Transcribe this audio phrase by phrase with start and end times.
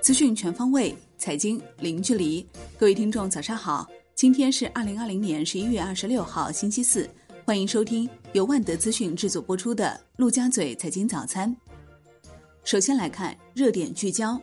[0.00, 2.46] 资讯全方位，财经零距离。
[2.78, 3.88] 各位听众，早上好！
[4.14, 7.08] 今天是二零二零年十一月二十六号，星期四。
[7.44, 11.54] 欢迎收听由万德资讯制作播出的《陆家嘴财经早餐》。
[12.64, 14.40] 首先来看热点聚焦。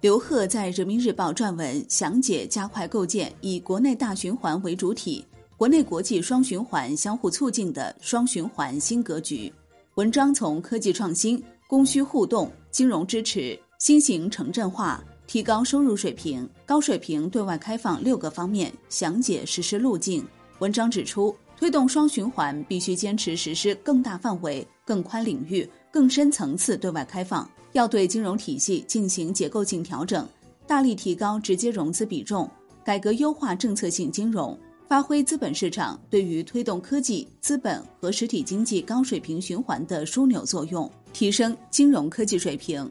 [0.00, 5.24] 刘鹤在人民日报撰文详解加快构建以国内大循环为主体、
[5.56, 9.52] 国内国际双循环相互促进的双循环新格局。
[9.98, 13.58] 文章从科技创新、供需互动、金融支持。
[13.80, 20.24] 新型城镇化、提高收入水平、高水平对外开放六个方面详解实施路径。
[20.60, 30.24] 文章指出，推动双循环必须坚持实施更大范围、更宽领域、更深层次对外开放，要对金融体系进行结构性调整，
[30.64, 32.48] 大力提高直接融资比重，
[32.84, 34.56] 改革优化政策性金融，
[34.88, 42.90] 发挥资本市场对于推动科技、资本和实体经济高水平循环的枢纽作用，提升金融科技水平。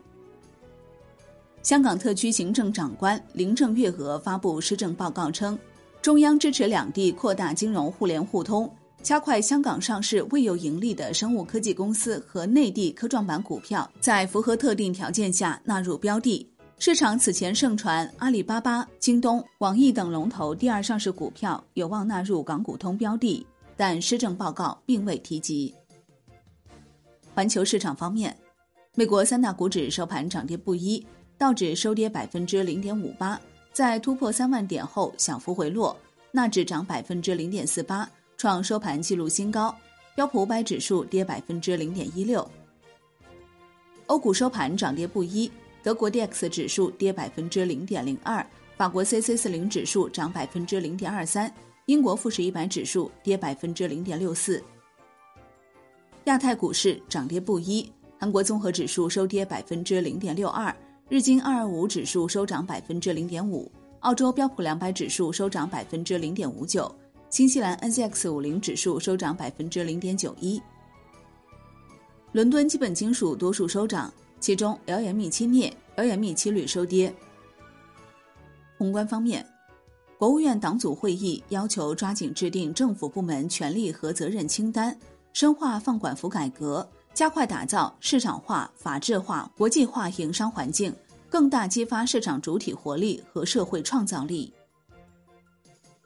[1.64, 5.58] 香港特区行政长官林郑月娥发布施政报告称，
[6.00, 16.48] 中央支持两地扩大金融互联互通，加快香港上市未有盈利的生物科技公司和内地科创板股票在符合特定条件下纳入标的。
[16.80, 25.73] 市场此前盛传阿里巴巴、京东、网易等龙头第二上市股票有望纳入港股通标的，但施政报告并未提及。
[27.34, 28.36] 环球市场方面，
[28.94, 31.03] 美国三大股指收盘涨跌不一。
[31.36, 33.39] 道指收跌百分之零点五八，
[33.72, 35.95] 在突破三万点后小幅回落。
[36.31, 39.75] 纳指涨百分之零点四八，创收盘纪录新高。
[40.16, 42.47] 标普五百指数跌百分之零点一六。
[44.08, 45.52] 欧股收盘涨跌不一，
[45.88, 51.50] 德国 D X 指数跌百分之零点零二，法国 C C 四零指数涨百分之零点二三，
[51.86, 54.62] 英国富时一百指数跌百分之零点六四。
[56.26, 60.76] 亚太股市涨跌不一，韩国综合指数收跌百分之零点六二。
[61.08, 63.72] 日经二二五指数收涨百分之零点五，
[64.02, 66.94] 澳洲标普两百指数收涨百分之零点五九，
[67.30, 70.62] 新西兰 NZX 五零指数收涨百分之零点九一。
[72.34, 77.14] 伦敦基本金属多数收涨，其中 LME 期镍、LME 期铝收跌。
[78.78, 79.46] 宏观方面，
[80.18, 84.97] 国务院党组会议要求抓紧制定政府部门权力和责任清单，
[85.34, 86.88] 深化放管服改革。
[87.14, 90.94] 加快打造市场化、法治化、国际化营商环境，
[91.28, 94.53] 更大激发市场主体活力和社会创造力。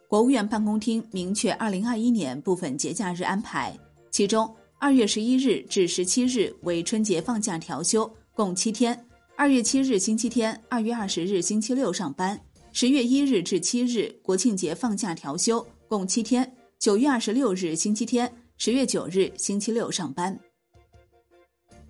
[0.08, 3.78] 国务院办公厅明确，二零二一年部分节假日安排，
[4.10, 4.50] 其中
[4.80, 8.10] 二月十一日至十七日为春节放假调休，
[8.42, 8.96] 共七天；
[9.36, 12.36] 二月七日星期天、二月二十日星期六上班；
[12.72, 16.44] 十月一日至七日国庆节放假调休，共七天；
[16.80, 20.40] 九月二十六日星期天、十月九日星期六上班。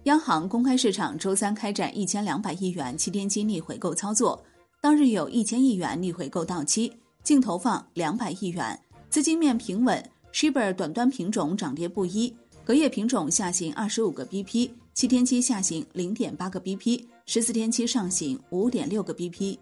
[0.03, 4.43] 央行公开市场周三开展一千两百亿元七天期逆回购操作，
[4.81, 6.91] 当日有一千亿元逆回购到期，
[7.23, 8.77] 净投放两百亿元，
[9.09, 10.03] 资金面平稳。
[10.33, 12.35] Shibor 短端品种涨跌不一，
[12.65, 19.57] 隔夜品种下行二十五个 BP，七天期下行零点八个 BP，十四天期上行五点六个 BP。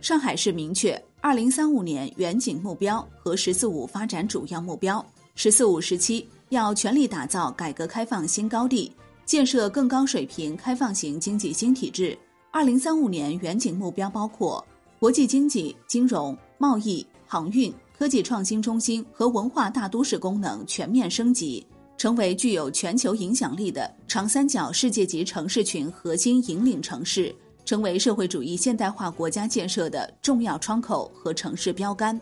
[0.00, 5.04] 上海市明确二零三五年远景目标和“十四五”发展主要目标
[5.36, 6.26] ，“十四五”时期。
[6.50, 8.90] 要全力打造改革开放新高地，
[9.26, 12.18] 建设更高水平开放型经济新体制。
[12.50, 14.66] 二零三五年远景目标包括
[14.98, 21.66] 国际经济、金融、贸易、航运、科技创新中心和文化大都市功能全面升级，
[21.98, 32.18] 成为具有全球影响力的长三角世界级城市群核心引领城市，成为社会主义现代化国家建设的重要窗口和城市标杆。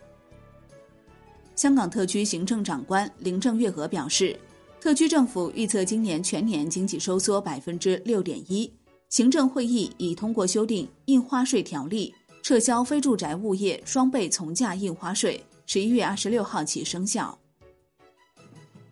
[1.55, 4.39] 香港特区行政长官林郑月娥表示，
[4.81, 8.73] 特区政府预测今年全年经济收缩百分之六点一。
[9.11, 17.39] 行政会议已通过修订印花税条例，撤销非住宅物业双倍从价印花税，十一月二十六号起生效。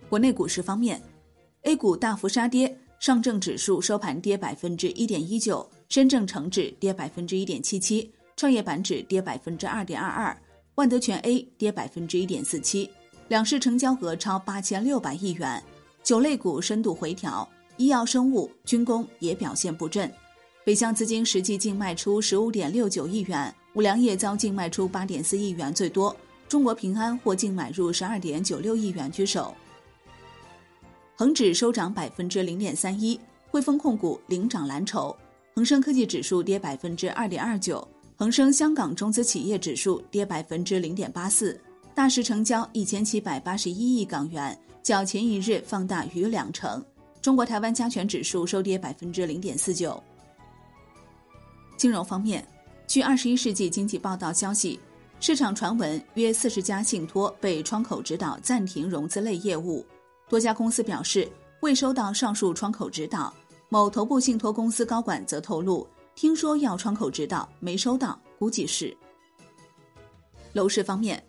[0.08, 1.00] 国内股市方面
[1.62, 10.36] ，A 股大幅杀跌，上证指数收盘跌百分之一点一九，深证成指跌百分之一点七七，创业板指跌百分之二点二二。
[10.76, 12.90] 万德全 A 跌百分之一点四七，
[13.28, 15.62] 两市成交额超八千六百亿元，
[16.02, 20.12] 酒类股深度回调，医药生物、军工也表现不振。
[20.64, 26.14] 北向资金实际净卖出十五点六九亿元，五粮液遭净卖出八点四亿元最多，
[26.48, 29.54] 中国平安或净买入十二点九六亿元居首。
[31.16, 33.18] 恒指收涨百分之零点三一，
[33.48, 35.16] 汇丰控股领涨蓝筹，
[35.54, 37.86] 恒生科技指数跌百分之二点二九。
[38.16, 41.60] 恒生香港中资企业指数跌百分之零点八四，
[41.94, 46.84] 大市成交一千七百八十一亿港元，较前一日放大逾两成。
[47.22, 50.02] 中国台湾加权指数收跌百分之零点四九。
[51.76, 52.44] 金融方面，
[52.88, 54.80] 据二十一世纪经济报道消息，
[55.20, 59.84] 市场传闻约四十家信托被窗口指导暂停融资类业务，
[60.28, 61.30] 多家公司表示
[61.60, 63.32] 未收到上述窗口指导。
[63.68, 68.96] 某头部信托公司高管则透露，听说要窗口指导，没收到，估计是。
[70.52, 71.20] 楼市方面，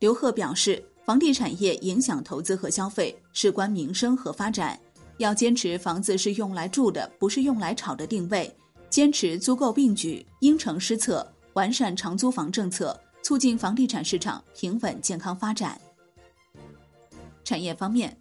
[0.00, 4.78] 刘鹤表示，房地产业影响投资和消费，事关民生和发展，
[5.18, 8.52] 要坚持房子是用来住的，不是用来炒的定位，
[8.88, 15.80] 坚持租购并举，因城施策，完善长租房政策，促进房地产市场平稳健康发展。
[17.50, 18.16] 产业方面，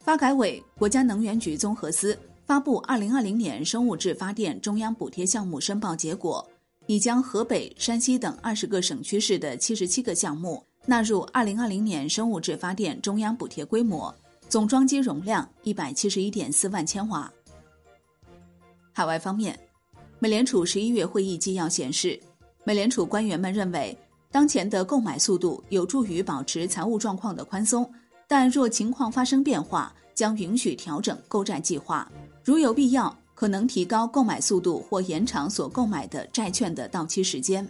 [0.00, 2.18] 发改委、国家能源局综合司。
[2.44, 6.46] 发布二零二零年生物质发电中央补贴项目申报结果，
[6.86, 14.14] 已将河北、山西等二十个省区市的七十七个项目纳入二零二零年生物质发电中央补贴规模，
[14.50, 17.32] 总装机容量一百七十一点四万千瓦。
[18.92, 19.58] 海外方面，
[20.18, 22.20] 美联储十一月会议纪要显示，
[22.64, 23.96] 美联储官员们认为，
[24.30, 27.90] 当前的购买速度有助于保持财务状况的宽松，
[28.28, 32.06] 但若情况发生变化，将允许调整购债计划。
[32.44, 37.66] 如有必要，可能提高购买速度或延长所购买的债券的到期时间。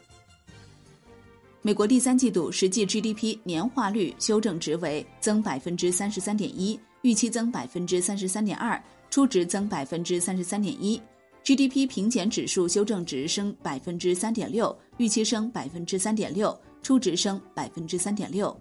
[1.62, 11.00] 美国第三季度实际 GDP 年化率修正值为增百分之三十三点一，预期增百分之三十三点二，初值增百分之三十三点一。
[11.44, 18.54] GDP 平减指数修正值升百分之三点六，预期升百分之三点六，初值升百分之三点六。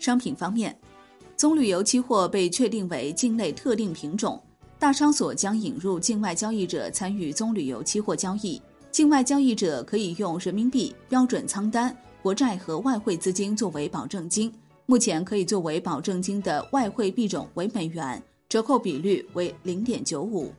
[0.00, 0.76] 商品方面，
[1.36, 4.42] 棕榈油期货被确定为境内特定品种。
[4.78, 8.60] 大商所将引入境外交易者参与棕榈油期货交易，
[8.90, 14.50] 境外交易者可以用人民币标准仓单、国债和外汇资金作为保证金。
[14.86, 20.52] 目前可以作为保证金的外汇币种为美元，折扣比率为零点九五。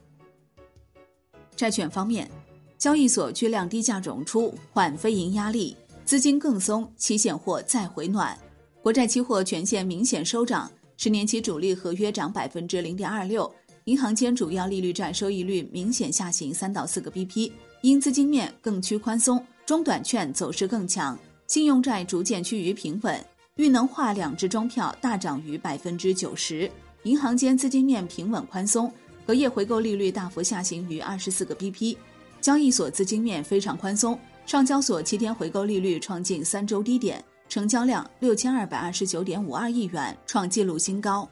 [1.56, 2.30] 债券方面，
[2.78, 8.38] 交易所巨量低价融出，缓非银压力，资金更松，期现货再回暖，
[8.82, 13.50] 国债期货全线明显收涨，十年期主力合约涨百分之零点二六。
[13.84, 17.52] 银行间主要利率债收益率明显下行三到四个 BP，
[17.84, 23.24] 因资金面更趋宽松，中短券走势更强，信用债逐渐趋于平稳，
[23.56, 26.70] 裕能化两只中票大涨逾百分之九十，
[27.04, 28.92] 银行间资金面平稳宽松，
[29.28, 31.96] 隔夜回购利率大幅下行于二十四个 BP，
[32.40, 34.18] 交易所资金面非常宽松，
[34.48, 41.28] 上交所七天回购利率创近三周低点，成交量六千二百二十九点五二亿元，创纪录新高。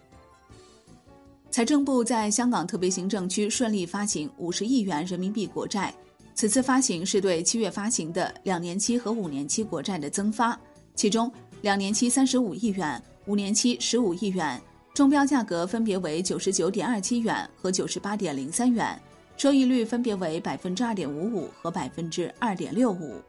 [1.49, 5.93] 财政部在香港特别行政区顺利发行五十亿元人民币国债，
[6.35, 10.59] 此次发行是对七月发行的两年期和五年期国债的增发，
[10.93, 11.31] 其中
[11.61, 14.61] 两年期三十五亿元，五年期十五亿元，
[14.93, 19.01] 中标价格分别为九十九点二七元和九十八点零三元，
[19.37, 23.21] 收益率分别为百分之二点五五和百分之二点六五。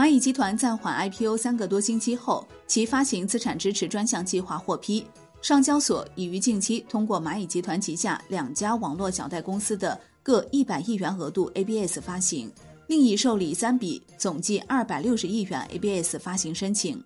[0.00, 5.04] 蚂蚁集团暂缓 IPO 三个多星期后，其发行资产支持专项计划获批。
[5.42, 12.50] 上交所已于近期通过蚂蚁集团旗下两家网络小贷公司的各一百亿元额度 ABS 发行，
[12.86, 17.04] 另已受理三笔总计二百六十亿元 ABS 发行申请。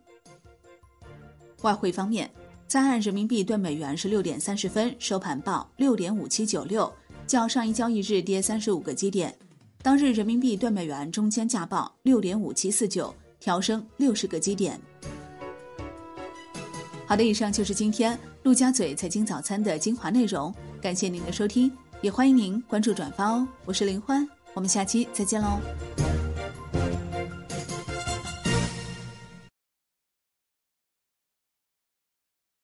[1.63, 2.31] 外汇方面，
[2.69, 6.89] 在岸人民币兑美元是六点三十分收盘报六点五七九六，
[7.27, 9.37] 较上一交易日跌三十五个基点。
[9.85, 14.81] 当日人民币兑美元中间价报六点五七四九，调升六十个基点。
[17.07, 23.47] 好的，以上就是今天陆家嘴财经早餐的精华内容，感谢您的收听，也欢迎您关注转发哦。
[23.67, 25.61] 我是林欢，我们下期再见喽。